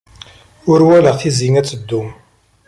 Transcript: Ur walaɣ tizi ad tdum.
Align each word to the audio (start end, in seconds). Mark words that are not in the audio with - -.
Ur 0.71 0.79
walaɣ 0.87 1.15
tizi 1.17 1.49
ad 1.59 1.65
tdum. 1.71 2.09